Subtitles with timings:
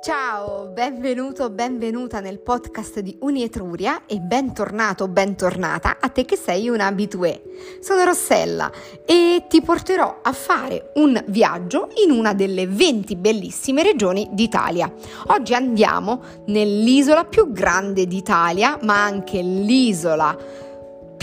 [0.00, 6.78] Ciao, benvenuto, benvenuta nel podcast di Unietruria e bentornato, bentornata a te che sei un
[6.78, 7.42] abitué.
[7.80, 8.70] Sono Rossella
[9.04, 14.92] e ti porterò a fare un viaggio in una delle 20 bellissime regioni d'Italia.
[15.26, 20.66] Oggi andiamo nell'isola più grande d'Italia, ma anche l'isola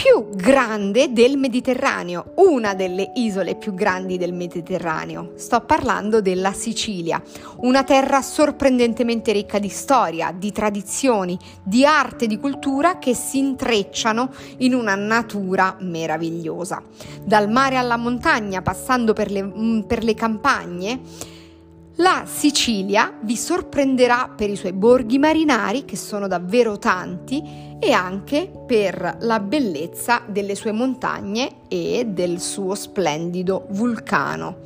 [0.06, 5.31] più grande del Mediterraneo, una delle isole più grandi del Mediterraneo.
[5.34, 7.20] Sto parlando della Sicilia,
[7.62, 14.30] una terra sorprendentemente ricca di storia, di tradizioni, di arte, di cultura che si intrecciano
[14.58, 16.84] in una natura meravigliosa.
[17.23, 21.00] Dal mare alla montagna, passando per le, mm, per le campagne,
[21.98, 27.41] la Sicilia vi sorprenderà per i suoi borghi marinari, che sono davvero tanti,
[27.80, 34.58] e anche per la bellezza delle sue montagne e del suo splendido vulcano.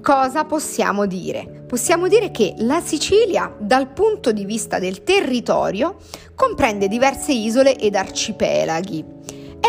[0.00, 1.64] Cosa possiamo dire?
[1.66, 5.96] Possiamo dire che la Sicilia, dal punto di vista del territorio,
[6.34, 9.04] comprende diverse isole ed arcipelaghi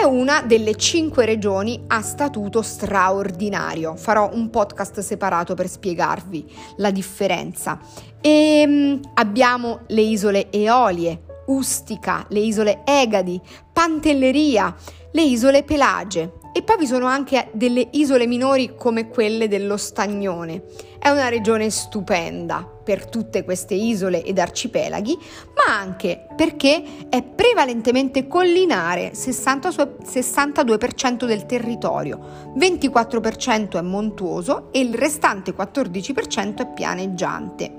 [0.06, 3.95] una delle cinque regioni a statuto straordinario.
[3.95, 6.45] Farò un podcast separato per spiegarvi
[6.78, 7.80] la differenza.
[8.22, 13.39] E ehm, abbiamo le isole Eolie, Ustica, le isole Egadi,
[13.72, 14.73] Pantelleria,
[15.16, 20.63] le isole Pelage e poi vi sono anche delle isole minori come quelle dello Stagnone.
[20.99, 25.17] È una regione stupenda per tutte queste isole ed arcipelaghi,
[25.55, 34.95] ma anche perché è prevalentemente collinare, 60, 62% del territorio, 24% è montuoso e il
[34.95, 37.73] restante 14% è pianeggiante.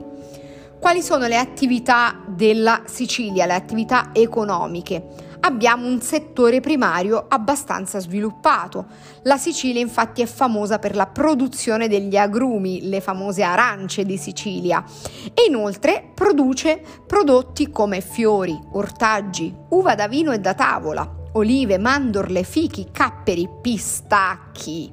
[0.80, 5.25] Quali sono le attività della Sicilia, le attività economiche?
[5.46, 8.86] Abbiamo un settore primario abbastanza sviluppato.
[9.22, 14.84] La Sicilia infatti è famosa per la produzione degli agrumi, le famose arance di Sicilia,
[15.32, 22.42] e inoltre produce prodotti come fiori, ortaggi, uva da vino e da tavola, olive, mandorle,
[22.42, 24.92] fichi, capperi, pistacchi.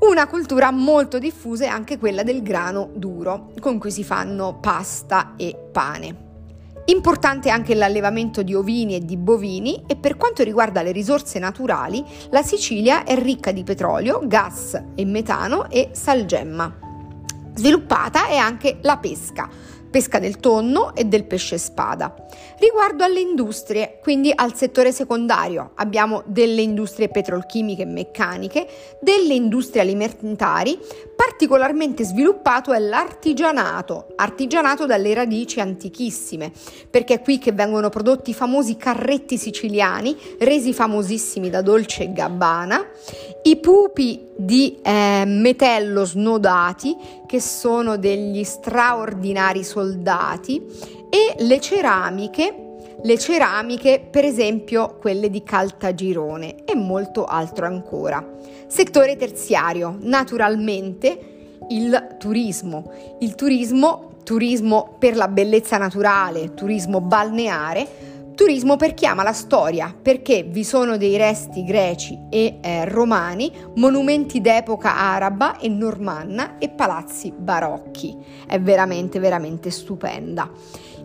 [0.00, 5.34] Una cultura molto diffusa è anche quella del grano duro, con cui si fanno pasta
[5.36, 6.23] e pane.
[6.86, 12.04] Importante anche l'allevamento di ovini e di bovini e per quanto riguarda le risorse naturali,
[12.28, 16.80] la Sicilia è ricca di petrolio, gas e metano e salgemma.
[17.54, 19.48] Sviluppata è anche la pesca,
[19.90, 22.14] pesca del tonno e del pesce spada.
[22.58, 28.66] Riguardo alle industrie, quindi al settore secondario, abbiamo delle industrie petrolchimiche e meccaniche,
[29.00, 30.78] delle industrie alimentari,
[31.24, 36.52] particolarmente sviluppato è l'artigianato, artigianato dalle radici antichissime,
[36.90, 42.86] perché è qui che vengono prodotti i famosi carretti siciliani, resi famosissimi da Dolce Gabbana,
[43.44, 46.94] i pupi di eh, metello snodati,
[47.26, 50.62] che sono degli straordinari soldati,
[51.08, 52.63] e le ceramiche,
[53.04, 58.26] le ceramiche per esempio quelle di Caltagirone e molto altro ancora.
[58.66, 62.90] Settore terziario, naturalmente il turismo.
[63.20, 69.94] Il turismo, turismo per la bellezza naturale, turismo balneare, Turismo per chi ama la storia,
[70.02, 76.68] perché vi sono dei resti greci e eh, romani, monumenti d'epoca araba e normanna e
[76.68, 78.16] palazzi barocchi.
[78.44, 80.50] È veramente, veramente stupenda.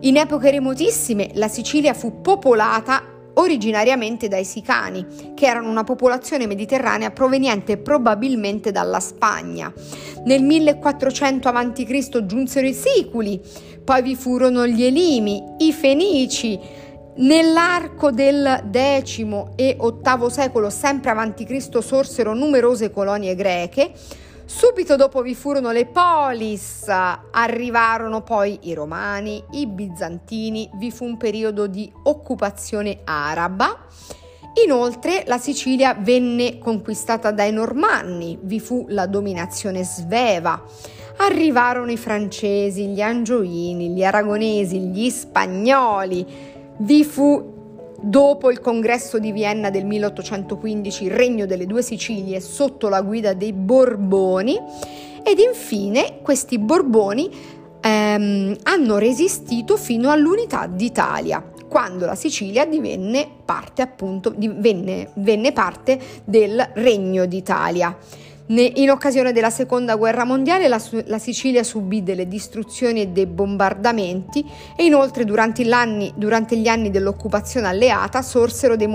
[0.02, 3.02] In epoche remotissime la Sicilia fu popolata
[3.34, 9.70] originariamente dai Sicani, che erano una popolazione mediterranea proveniente probabilmente dalla Spagna.
[10.24, 12.24] Nel 1400 a.C.
[12.24, 13.40] giunsero i Siculi,
[13.84, 16.58] poi vi furono gli Elimi, i Fenici,
[17.12, 19.18] Nell'arco del X
[19.56, 21.10] e VIII secolo, sempre
[21.44, 23.92] Cristo, sorsero numerose colonie greche.
[24.52, 31.16] Subito dopo vi furono le polis, arrivarono poi i romani, i bizantini, vi fu un
[31.16, 33.86] periodo di occupazione araba.
[34.64, 40.60] Inoltre la Sicilia venne conquistata dai normanni, vi fu la dominazione sveva.
[41.18, 46.26] Arrivarono i francesi, gli angioini, gli aragonesi, gli spagnoli,
[46.78, 47.59] vi fu
[48.02, 53.34] Dopo il congresso di Vienna del 1815, il regno delle due Sicilie sotto la guida
[53.34, 54.58] dei Borboni
[55.22, 57.30] ed infine questi Borboni
[57.78, 66.00] ehm, hanno resistito fino all'unità d'Italia, quando la Sicilia divenne parte, appunto, divenne, venne parte
[66.24, 67.94] del regno d'Italia.
[68.52, 74.44] In occasione della seconda guerra mondiale la, la, Sicilia subì delle distruzioni e dei bombardamenti
[74.74, 75.62] e inoltre durante,
[76.16, 78.88] durante gli anni dell'occupazione alleata sorsero dei,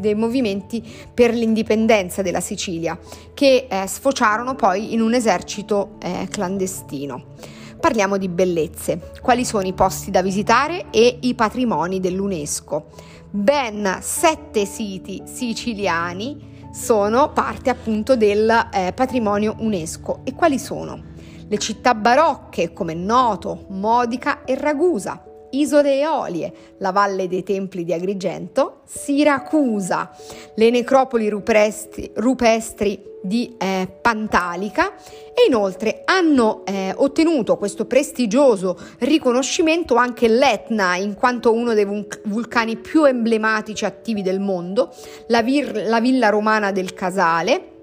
[0.00, 0.82] dei, movimenti
[1.14, 2.98] per l'indipendenza della Sicilia
[3.32, 7.34] che eh, sfociarono poi in un esercito eh, clandestino.
[7.78, 9.12] Parliamo di bellezze.
[9.22, 12.86] Quali sono i posti da visitare e i patrimoni dell'UNESCO?
[13.30, 20.20] Ben sette siti siciliani sono parte appunto del eh, patrimonio UNESCO.
[20.24, 21.00] E quali sono?
[21.48, 27.92] Le città barocche, come noto, Modica e Ragusa, Isole Eolie, la Valle dei Templi di
[27.92, 30.10] Agrigento, Siracusa,
[30.54, 39.96] le necropoli rupestri, rupestri di eh, Pantalica e inoltre hanno eh, ottenuto questo prestigioso riconoscimento
[39.96, 41.86] anche l'Etna in quanto uno dei
[42.24, 44.94] vulcani più emblematici attivi del mondo,
[45.28, 47.75] la, vir- la villa romana del Casale,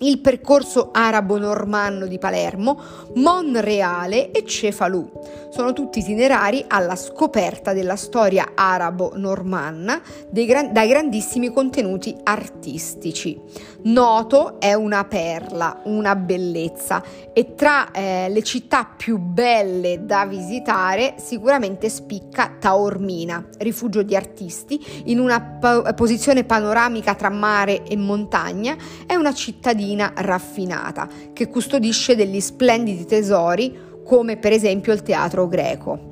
[0.00, 2.80] il percorso arabo-normanno di Palermo,
[3.14, 5.10] Monreale e Cefalù.
[5.50, 10.00] Sono tutti itinerari alla scoperta della storia arabo-normanna
[10.30, 13.38] gran- dai grandissimi contenuti artistici.
[13.82, 21.14] Noto è una perla, una bellezza e tra eh, le città più belle da visitare
[21.16, 28.76] sicuramente spicca Taormina, rifugio di artisti, in una pa- posizione panoramica tra mare e montagna,
[29.06, 36.09] è una cittadina raffinata che custodisce degli splendidi tesori come per esempio il teatro greco.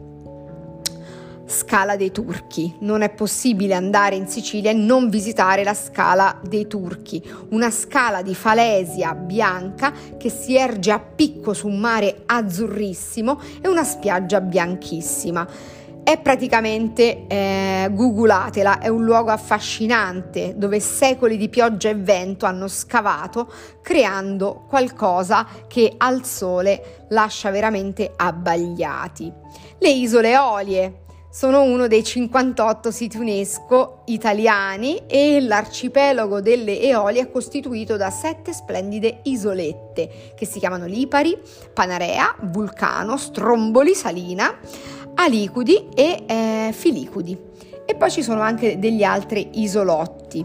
[1.49, 2.77] Scala dei Turchi.
[2.81, 8.21] Non è possibile andare in Sicilia e non visitare la Scala dei Turchi, una scala
[8.21, 14.43] di falesia bianca che si erge a picco su un mare azzurrissimo e una spiaggia
[14.43, 15.77] bianchissima
[16.09, 22.67] è praticamente, eh, googlatela, è un luogo affascinante dove secoli di pioggia e vento hanno
[22.67, 23.53] scavato
[23.83, 29.31] creando qualcosa che al sole lascia veramente abbagliati.
[29.79, 37.31] Le isole Eolie sono uno dei 58 siti UNESCO italiani e l'arcipelago delle Eolie è
[37.31, 41.39] costituito da sette splendide isolette che si chiamano Lipari,
[41.75, 44.59] Panarea, Vulcano, Stromboli, Salina,
[45.15, 47.39] alicudi e eh, filicudi.
[47.85, 50.45] E poi ci sono anche degli altri isolotti.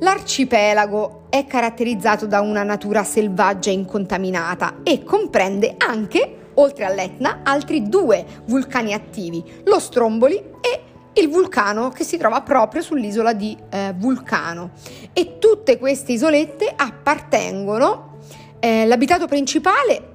[0.00, 7.88] L'arcipelago è caratterizzato da una natura selvaggia e incontaminata e comprende anche, oltre all'Etna, altri
[7.88, 10.82] due vulcani attivi, lo Stromboli e
[11.14, 14.70] il vulcano che si trova proprio sull'isola di eh, Vulcano.
[15.12, 18.18] E tutte queste isolette appartengono,
[18.60, 20.11] eh, l'abitato principale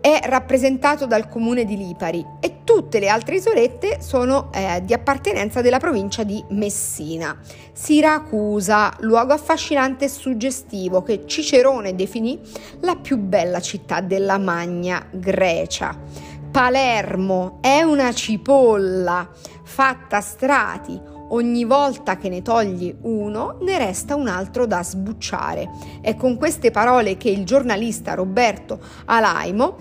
[0.00, 5.60] è rappresentato dal comune di Lipari e tutte le altre isolette sono eh, di appartenenza
[5.60, 7.38] della provincia di Messina.
[7.72, 12.40] Siracusa, luogo affascinante e suggestivo che Cicerone definì
[12.80, 15.96] la più bella città della Magna Grecia.
[16.50, 19.28] Palermo è una cipolla
[19.62, 21.00] fatta a strati,
[21.30, 25.68] ogni volta che ne togli uno ne resta un altro da sbucciare.
[26.00, 29.76] È con queste parole che il giornalista Roberto Alaimo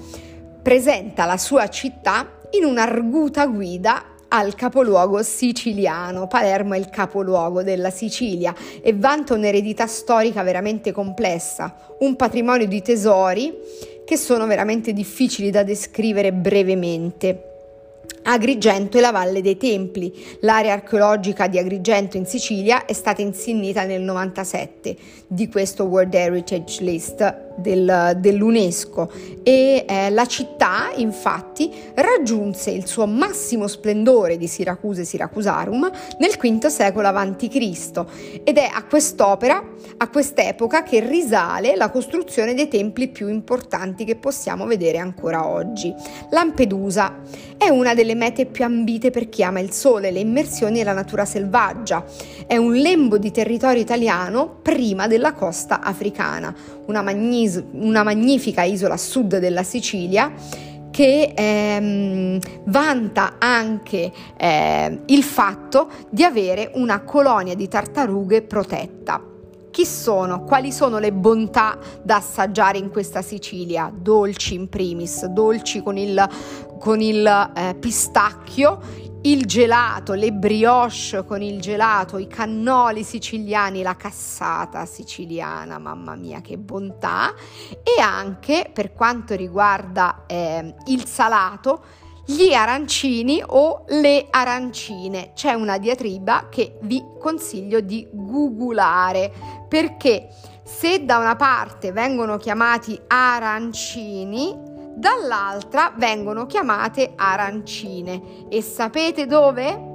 [0.62, 6.28] presenta la sua città in un'arguta guida al capoluogo siciliano.
[6.28, 12.82] Palermo è il capoluogo della Sicilia e vanta un'eredità storica veramente complessa, un patrimonio di
[12.82, 13.54] tesori
[14.06, 17.59] che sono veramente difficili da descrivere brevemente.
[18.24, 20.14] Agrigento e la Valle dei Templi.
[20.42, 24.96] L'area archeologica di Agrigento in Sicilia è stata insignita nel 97
[25.28, 29.12] di questo World Heritage List del, dell'UNESCO
[29.44, 36.66] e eh, la città infatti raggiunse il suo massimo splendore di Siracuse Siracusarum nel V
[36.68, 38.06] secolo a.C.
[38.44, 39.64] ed è a quest'opera,
[39.98, 45.94] a quest'epoca che risale la costruzione dei templi più importanti che possiamo vedere ancora oggi.
[46.30, 47.22] Lampedusa
[47.58, 50.94] è una delle mete più ambite per chi ama il sole, le immersioni e la
[50.94, 52.06] natura selvaggia.
[52.48, 56.56] È un lembo di territorio italiano prima della costa africana,
[56.90, 60.32] una, magnis- una magnifica isola a sud della Sicilia
[60.90, 69.24] che ehm, vanta anche eh, il fatto di avere una colonia di tartarughe protetta.
[69.70, 70.44] Chi sono?
[70.44, 73.94] Quali sono le bontà da assaggiare in questa Sicilia?
[73.96, 76.28] Dolci in primis, dolci con il,
[76.80, 78.80] con il eh, pistacchio,
[79.24, 86.42] il gelato, le brioche con il gelato, i cannoli siciliani, la cassata siciliana, mamma mia
[86.42, 87.34] che bontà,
[87.84, 91.84] e anche per quanto riguarda eh, il salato,
[92.26, 95.32] gli arancini o le arancine.
[95.34, 99.32] C'è una diatriba che vi consiglio di googolare
[99.68, 100.30] perché
[100.64, 104.56] se da una parte vengono chiamati arancini,
[105.00, 108.48] dall'altra vengono chiamate arancine.
[108.50, 109.88] E sapete dove?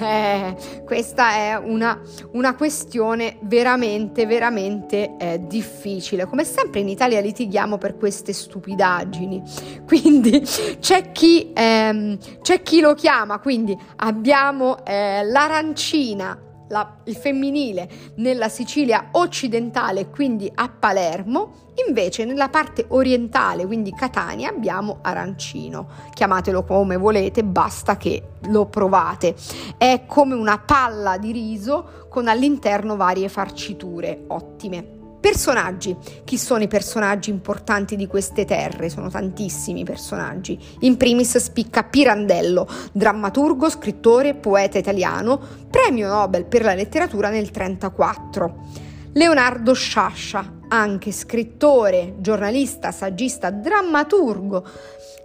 [0.00, 2.00] Eh, questa è una,
[2.32, 6.24] una, questione veramente, veramente eh, difficile.
[6.24, 9.42] Come sempre in Italia litighiamo per queste stupidaggini.
[9.86, 10.40] Quindi
[10.80, 18.48] c'è chi, ehm, c'è chi lo chiama, quindi abbiamo eh, l'arancina la, il femminile nella
[18.48, 25.88] Sicilia occidentale, quindi a Palermo, invece nella parte orientale, quindi Catania, abbiamo arancino.
[26.12, 29.34] Chiamatelo come volete, basta che lo provate.
[29.76, 34.95] È come una palla di riso con all'interno varie farciture ottime.
[35.26, 35.96] Personaggi.
[36.22, 38.88] Chi sono i personaggi importanti di queste terre?
[38.88, 40.56] Sono tantissimi personaggi.
[40.82, 48.84] In primis spicca Pirandello, drammaturgo, scrittore, poeta italiano, premio Nobel per la letteratura nel 1934.
[49.14, 54.64] Leonardo Sciascia, anche scrittore, giornalista, saggista, drammaturgo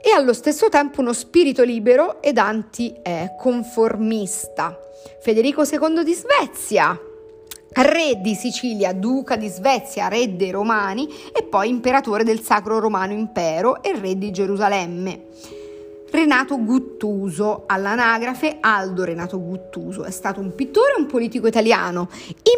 [0.03, 4.75] e allo stesso tempo uno spirito libero ed anticonformista.
[5.22, 7.00] Federico II di Svezia,
[7.74, 13.13] re di Sicilia, duca di Svezia, re dei Romani e poi imperatore del Sacro Romano
[13.13, 15.30] Impero e re di Gerusalemme.
[16.12, 22.10] Renato Guttuso, all'anagrafe Aldo Renato Guttuso, è stato un pittore e un politico italiano,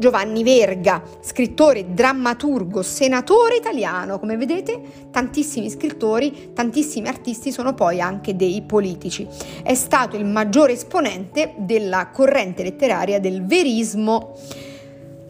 [0.00, 4.18] Giovanni Verga, scrittore, drammaturgo, senatore italiano.
[4.18, 4.80] Come vedete,
[5.10, 9.28] tantissimi scrittori, tantissimi artisti sono poi anche dei politici.
[9.62, 14.38] È stato il maggiore esponente della corrente letteraria del verismo.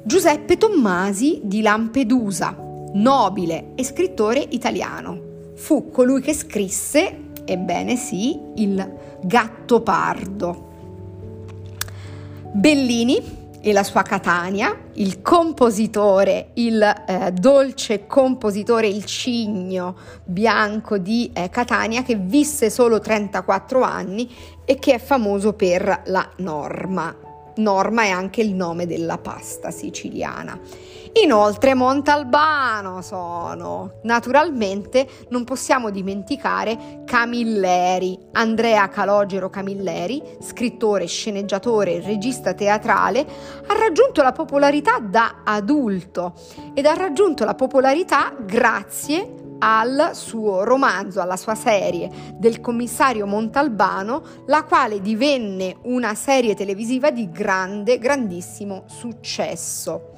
[0.05, 2.57] Giuseppe Tommasi di Lampedusa,
[2.93, 5.21] nobile e scrittore italiano.
[5.57, 10.69] Fu colui che scrisse, ebbene sì, il Gattopardo.
[12.53, 21.31] Bellini, e la sua Catania, il compositore, il eh, dolce compositore, il cigno bianco di
[21.33, 24.29] eh, Catania che visse solo 34 anni
[24.65, 27.15] e che è famoso per la norma.
[27.57, 30.59] Norma è anche il nome della pasta siciliana.
[31.15, 34.01] Inoltre Montalbano sono.
[34.05, 43.27] Naturalmente non possiamo dimenticare Camilleri, Andrea Calogero Camilleri, scrittore, sceneggiatore regista teatrale,
[43.67, 46.35] ha raggiunto la popolarità da adulto
[46.75, 54.23] ed ha raggiunto la popolarità grazie al suo romanzo, alla sua serie del commissario Montalbano,
[54.47, 60.13] la quale divenne una serie televisiva di grande, grandissimo successo.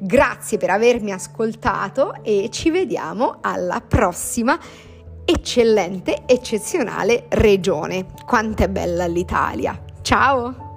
[0.00, 4.58] Grazie per avermi ascoltato e ci vediamo alla prossima
[5.24, 8.06] eccellente, eccezionale regione.
[8.24, 9.78] Quanto è bella l'Italia!
[10.02, 10.67] Ciao!